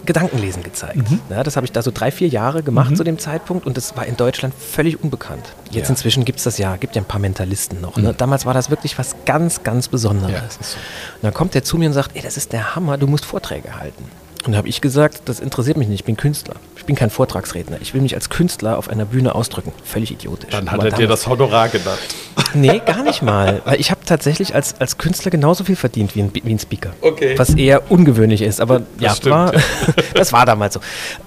[0.10, 1.04] Gedankenlesen gezeigt.
[1.30, 3.96] Ja, das habe ich da so drei, vier Jahre gemacht zu dem Zeitpunkt und das
[3.96, 5.44] war in Deutschland völlig unbekannt.
[5.70, 5.90] Jetzt Ja.
[5.92, 7.96] inzwischen gibt es das ja, gibt ja ein paar Mentalisten noch.
[7.96, 8.16] Ne?
[8.18, 10.34] Damals war das wirklich was ganz, ganz Besonderes.
[10.34, 10.78] Ja, so.
[11.18, 13.24] Und dann kommt er zu mir und sagt, ey, das ist der Hammer, du musst
[13.24, 14.04] Vorträge halten.
[14.48, 16.56] Und da habe ich gesagt, das interessiert mich nicht, ich bin Künstler.
[16.80, 17.78] Ich bin kein Vortragsredner.
[17.82, 19.74] Ich will mich als Künstler auf einer Bühne ausdrücken.
[19.84, 20.50] Völlig idiotisch.
[20.50, 22.00] Dann hat er dir das Honorar genannt.
[22.56, 23.62] Nee, gar nicht mal.
[23.66, 26.94] Weil ich habe tatsächlich als, als Künstler genauso viel verdient wie ein, wie ein Speaker.
[27.02, 27.38] Okay.
[27.38, 29.36] Was eher ungewöhnlich ist, aber ja, stimmt.
[29.36, 29.52] war,
[30.16, 30.80] das war damals so.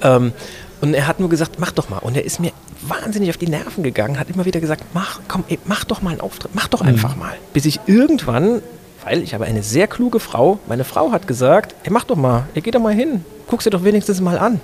[0.03, 0.33] Ähm,
[0.81, 1.99] und er hat nur gesagt, mach doch mal.
[1.99, 5.45] Und er ist mir wahnsinnig auf die Nerven gegangen, hat immer wieder gesagt, mach, komm,
[5.49, 7.35] ey, mach doch mal einen Auftritt, mach doch einfach mal.
[7.53, 8.63] Bis ich irgendwann,
[9.05, 12.49] weil ich habe eine sehr kluge Frau, meine Frau hat gesagt, ey, mach doch mal,
[12.55, 14.61] ey, geh doch mal hin, guck's dir doch wenigstens mal an.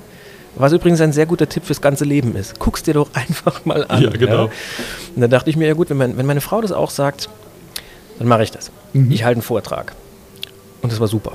[0.57, 2.59] Was übrigens ein sehr guter Tipp fürs ganze Leben ist.
[2.59, 4.03] Guck's dir doch einfach mal an.
[4.03, 4.45] Ja, genau.
[5.15, 7.29] Und da dachte ich mir, ja gut, wenn, mein, wenn meine Frau das auch sagt,
[8.19, 8.71] dann mache ich das.
[9.11, 9.95] Ich halte einen Vortrag.
[10.83, 11.33] Und das war super.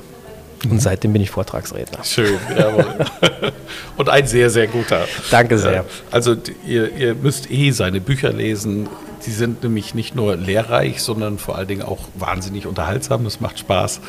[0.68, 2.02] Und seitdem bin ich Vortragsredner.
[2.04, 2.86] Schön, jawohl.
[3.96, 5.06] Und ein sehr, sehr guter.
[5.30, 5.72] Danke sehr.
[5.72, 8.88] Ja, Also ihr, ihr müsst eh seine Bücher lesen.
[9.26, 13.26] Die sind nämlich nicht nur lehrreich, sondern vor allen Dingen auch wahnsinnig unterhaltsam.
[13.26, 14.00] Es macht Spaß.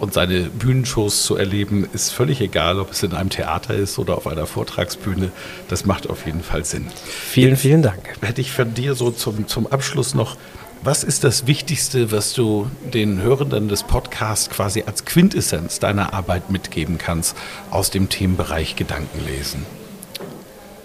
[0.00, 4.16] Und seine Bühnenshows zu erleben, ist völlig egal, ob es in einem Theater ist oder
[4.16, 5.30] auf einer Vortragsbühne.
[5.68, 6.86] Das macht auf jeden Fall Sinn.
[7.04, 8.00] Vielen, vielen Dank.
[8.22, 10.36] Hätte ich von dir so zum, zum Abschluss noch,
[10.82, 16.50] was ist das Wichtigste, was du den Hörenden des Podcasts quasi als Quintessenz deiner Arbeit
[16.50, 17.36] mitgeben kannst
[17.70, 19.66] aus dem Themenbereich Gedankenlesen?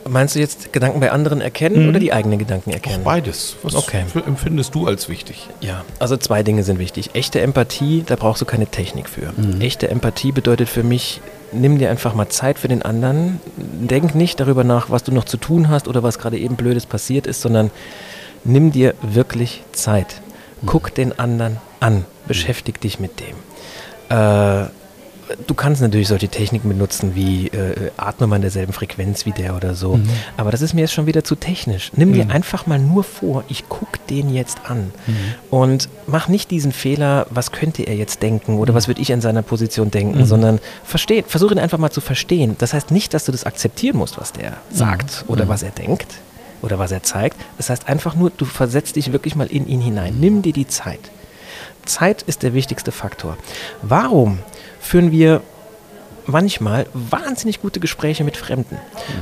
[0.08, 3.04] Meinst du jetzt Gedanken bei anderen erkennen oder die eigenen Gedanken erkennen?
[3.04, 3.56] Beides.
[3.64, 4.04] Was Okay.
[4.28, 5.48] empfindest du als wichtig?
[5.62, 7.10] Ja, also zwei Dinge sind wichtig.
[7.14, 9.34] Echte Empathie, da brauchst du keine Technik für.
[9.60, 13.40] Echte Empathie bedeutet für mich, nimm dir einfach mal Zeit für den anderen.
[13.58, 16.86] Denk nicht darüber nach, was du noch zu tun hast oder was gerade eben Blödes
[16.86, 17.72] passiert ist, sondern
[18.44, 20.22] nimm dir wirklich Zeit.
[20.68, 23.36] Guck den anderen an, beschäftig dich mit dem.
[24.16, 24.68] Äh,
[25.48, 29.56] du kannst natürlich solche Techniken benutzen wie äh, atme mal in derselben Frequenz wie der
[29.56, 29.98] oder so.
[29.98, 30.10] Mhm.
[30.38, 31.92] Aber das ist mir jetzt schon wieder zu technisch.
[31.96, 32.14] Nimm mhm.
[32.14, 35.16] dir einfach mal nur vor, ich gucke den jetzt an mhm.
[35.50, 38.78] und mach nicht diesen Fehler, was könnte er jetzt denken oder mhm.
[38.78, 40.26] was würde ich in seiner Position denken, mhm.
[40.26, 42.56] sondern versteh, versuche ihn einfach mal zu verstehen.
[42.60, 44.56] Das heißt nicht, dass du das akzeptieren musst, was der mhm.
[44.76, 46.16] sagt oder was er denkt
[46.62, 47.38] oder was er zeigt.
[47.58, 50.16] Das heißt einfach nur, du versetzt dich wirklich mal in ihn hinein.
[50.20, 51.00] Nimm dir die Zeit.
[51.86, 53.38] Zeit ist der wichtigste Faktor.
[53.82, 54.40] Warum
[54.86, 55.42] führen wir
[56.28, 58.78] manchmal wahnsinnig gute Gespräche mit Fremden.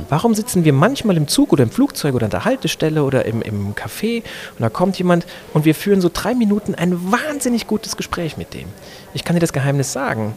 [0.08, 3.42] Warum sitzen wir manchmal im Zug oder im Flugzeug oder an der Haltestelle oder im,
[3.42, 4.22] im Café
[4.52, 8.54] und da kommt jemand und wir führen so drei Minuten ein wahnsinnig gutes Gespräch mit
[8.54, 8.66] dem?
[9.12, 10.34] Ich kann dir das Geheimnis sagen,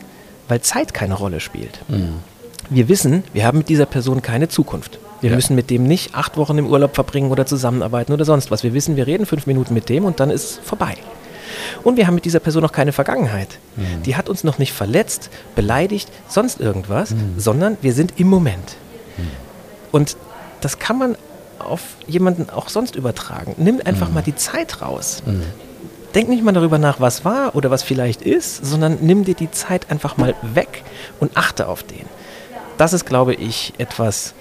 [0.48, 1.80] weil Zeit keine Rolle spielt.
[1.88, 2.16] Mhm.
[2.70, 5.00] Wir wissen, wir haben mit dieser Person keine Zukunft.
[5.22, 5.36] Wir ja.
[5.36, 8.64] müssen mit dem nicht acht Wochen im Urlaub verbringen oder zusammenarbeiten oder sonst was.
[8.64, 10.96] Wir wissen, wir reden fünf Minuten mit dem und dann ist es vorbei.
[11.84, 13.60] Und wir haben mit dieser Person noch keine Vergangenheit.
[13.76, 14.04] Mhm.
[14.04, 17.36] Die hat uns noch nicht verletzt, beleidigt, sonst irgendwas, mhm.
[17.38, 18.76] sondern wir sind im Moment.
[19.18, 19.32] Mhm.
[19.92, 20.18] Und
[20.62, 21.16] das kann man
[21.60, 23.56] auf jemanden auch sonst übertragen.
[23.58, 24.16] Nimm einfach mhm.
[24.16, 25.22] mal die Zeit raus.
[25.26, 25.44] Mhm.
[26.16, 29.52] Denk nicht mal darüber nach, was war oder was vielleicht ist, sondern nimm dir die
[29.52, 30.84] Zeit einfach mal weg
[31.20, 32.06] und achte auf den.
[32.78, 34.34] Das ist, glaube ich, etwas,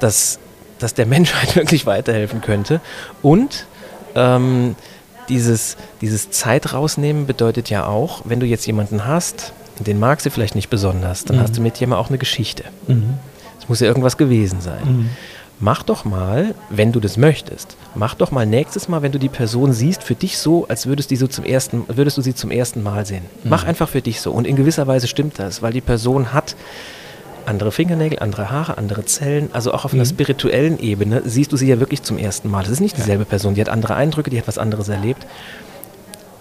[0.00, 0.38] das,
[0.78, 2.80] das der Menschheit wirklich weiterhelfen könnte.
[3.22, 3.66] Und
[4.14, 4.76] ähm,
[5.28, 10.30] dieses, dieses Zeit rausnehmen bedeutet ja auch, wenn du jetzt jemanden hast, den magst du
[10.30, 11.40] vielleicht nicht besonders, dann mhm.
[11.40, 12.64] hast du mit jemandem auch eine Geschichte.
[12.86, 13.14] Es mhm.
[13.68, 14.84] muss ja irgendwas gewesen sein.
[14.84, 15.10] Mhm.
[15.60, 19.28] Mach doch mal, wenn du das möchtest, mach doch mal nächstes Mal, wenn du die
[19.28, 22.50] Person siehst, für dich so, als würdest, die so zum ersten, würdest du sie zum
[22.50, 23.24] ersten Mal sehen.
[23.44, 23.70] Mach mhm.
[23.70, 24.32] einfach für dich so.
[24.32, 26.56] Und in gewisser Weise stimmt das, weil die Person hat
[27.46, 29.50] andere Fingernägel, andere Haare, andere Zellen.
[29.52, 30.00] Also auch auf mhm.
[30.00, 32.62] einer spirituellen Ebene siehst du sie ja wirklich zum ersten Mal.
[32.62, 35.26] Das ist nicht dieselbe Person, die hat andere Eindrücke, die hat was anderes erlebt.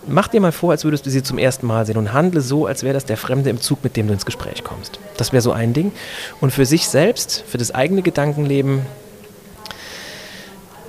[0.06, 2.66] Mach dir mal vor, als würdest du sie zum ersten Mal sehen und handle so,
[2.66, 5.00] als wäre das der Fremde im Zug, mit dem du ins Gespräch kommst.
[5.16, 5.94] Das wäre so ein Ding.
[6.42, 8.82] Und für sich selbst, für das eigene Gedankenleben,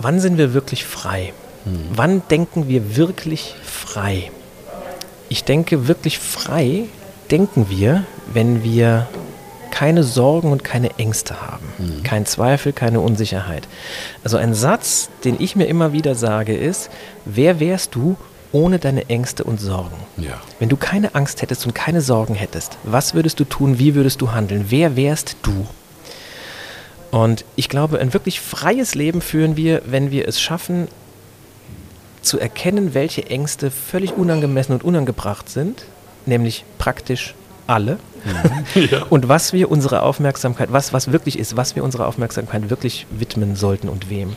[0.01, 1.33] wann sind wir wirklich frei?
[1.65, 1.79] Mhm.
[1.95, 4.33] Wann denken wir wirklich frei?
[5.29, 6.85] Ich denke, wirklich frei
[7.31, 9.07] denken wir, wenn wir
[9.75, 11.67] keine Sorgen und keine Ängste haben.
[11.79, 12.05] Mhm.
[12.05, 13.67] Kein Zweifel, keine Unsicherheit.
[14.23, 16.91] Also ein Satz, den ich mir immer wieder sage, ist,
[17.25, 18.15] wer wärst du
[18.53, 19.97] ohne deine Ängste und Sorgen?
[20.17, 20.41] Ja.
[20.61, 24.21] Wenn du keine Angst hättest und keine Sorgen hättest, was würdest du tun, wie würdest
[24.21, 24.67] du handeln?
[24.69, 25.67] Wer wärst du?
[27.11, 30.87] Und ich glaube, ein wirklich freies Leben führen wir, wenn wir es schaffen,
[32.23, 35.85] zu erkennen, welche Ängste völlig unangemessen und unangebracht sind,
[36.27, 37.35] nämlich praktisch
[37.67, 37.99] alle.
[38.75, 39.05] Ja.
[39.09, 43.57] Und was wir unsere Aufmerksamkeit, was, was wirklich ist, was wir unserer Aufmerksamkeit wirklich widmen
[43.57, 44.37] sollten und wem.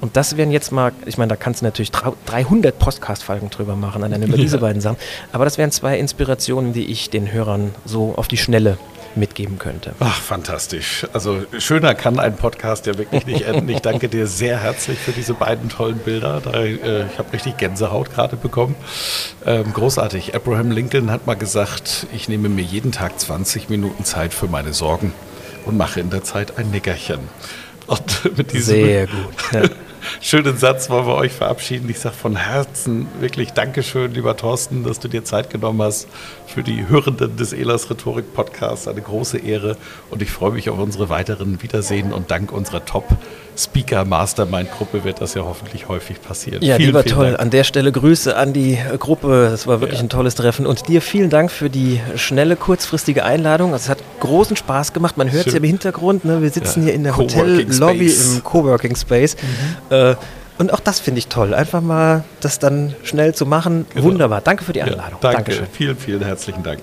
[0.00, 4.02] Und das wären jetzt mal, ich meine, da kannst du natürlich 300 Podcast-Folgen drüber machen,
[4.02, 4.42] allein über ja.
[4.42, 4.96] diese beiden Sachen.
[5.30, 8.78] Aber das wären zwei Inspirationen, die ich den Hörern so auf die Schnelle
[9.16, 9.94] mitgeben könnte.
[10.00, 11.06] Ach, fantastisch.
[11.12, 13.68] Also schöner kann ein Podcast ja wirklich nicht enden.
[13.68, 16.40] Ich danke dir sehr herzlich für diese beiden tollen Bilder.
[16.42, 18.74] Da, äh, ich habe richtig Gänsehaut gerade bekommen.
[19.44, 20.34] Ähm, großartig.
[20.34, 24.72] Abraham Lincoln hat mal gesagt, ich nehme mir jeden Tag 20 Minuten Zeit für meine
[24.72, 25.12] Sorgen
[25.64, 27.20] und mache in der Zeit ein Nickerchen.
[27.86, 29.52] Und mit diesem Sehr gut.
[29.52, 29.62] Ja.
[30.20, 31.88] Schönen Satz wollen wir euch verabschieden.
[31.88, 36.08] Ich sage von Herzen wirklich Dankeschön, lieber Thorsten, dass du dir Zeit genommen hast
[36.46, 38.88] für die Hörenden des Elas Rhetorik Podcasts.
[38.88, 39.76] Eine große Ehre
[40.10, 43.04] und ich freue mich auf unsere weiteren Wiedersehen und dank unserer Top
[43.56, 46.62] Speaker Mastermind Gruppe wird das ja hoffentlich häufig passieren.
[46.62, 47.26] Ja, vielen, lieber vielen toll.
[47.28, 47.40] Dank.
[47.40, 49.50] An der Stelle Grüße an die äh, Gruppe.
[49.52, 50.04] Es war wirklich ja.
[50.04, 53.72] ein tolles Treffen und dir vielen Dank für die schnelle, kurzfristige Einladung.
[53.72, 55.16] Also es hat großen Spaß gemacht.
[55.16, 56.24] Man hört es ja im Hintergrund.
[56.24, 56.42] Ne?
[56.42, 56.86] Wir sitzen ja.
[56.86, 59.36] hier in der Hotellobby im Coworking Space.
[59.36, 59.96] Mhm.
[59.96, 60.14] Äh,
[60.58, 61.54] und auch das finde ich toll.
[61.54, 63.86] Einfach mal das dann schnell zu machen.
[63.92, 64.04] Genau.
[64.04, 64.40] Wunderbar.
[64.40, 65.18] Danke für die Einladung.
[65.22, 65.36] Ja, danke.
[65.36, 65.66] Dankeschön.
[65.72, 66.82] Vielen, vielen herzlichen Dank.